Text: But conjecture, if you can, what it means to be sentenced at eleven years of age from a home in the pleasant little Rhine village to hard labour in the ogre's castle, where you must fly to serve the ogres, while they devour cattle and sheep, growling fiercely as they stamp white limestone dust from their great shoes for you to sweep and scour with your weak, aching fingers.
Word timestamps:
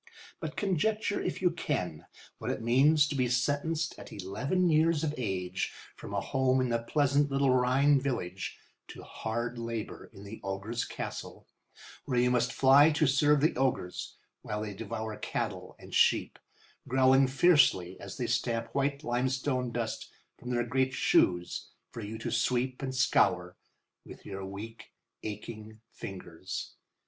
But 0.39 0.57
conjecture, 0.57 1.21
if 1.21 1.43
you 1.43 1.51
can, 1.51 2.07
what 2.39 2.49
it 2.49 2.63
means 2.63 3.07
to 3.07 3.13
be 3.13 3.27
sentenced 3.27 3.93
at 3.99 4.11
eleven 4.11 4.67
years 4.67 5.03
of 5.03 5.13
age 5.15 5.71
from 5.95 6.11
a 6.11 6.19
home 6.19 6.59
in 6.59 6.69
the 6.69 6.81
pleasant 6.81 7.29
little 7.29 7.51
Rhine 7.51 8.01
village 8.01 8.57
to 8.87 9.03
hard 9.03 9.59
labour 9.59 10.09
in 10.11 10.23
the 10.23 10.41
ogre's 10.43 10.85
castle, 10.85 11.45
where 12.05 12.17
you 12.17 12.31
must 12.31 12.51
fly 12.51 12.89
to 12.93 13.05
serve 13.05 13.41
the 13.41 13.55
ogres, 13.55 14.15
while 14.41 14.63
they 14.63 14.73
devour 14.73 15.15
cattle 15.17 15.75
and 15.77 15.93
sheep, 15.93 16.39
growling 16.87 17.27
fiercely 17.27 17.99
as 17.99 18.17
they 18.17 18.25
stamp 18.25 18.73
white 18.73 19.03
limestone 19.03 19.71
dust 19.71 20.09
from 20.35 20.49
their 20.49 20.65
great 20.65 20.93
shoes 20.95 21.69
for 21.91 22.01
you 22.01 22.17
to 22.17 22.31
sweep 22.31 22.81
and 22.81 22.95
scour 22.95 23.55
with 24.03 24.25
your 24.25 24.43
weak, 24.43 24.93
aching 25.21 25.79
fingers. 25.91 26.73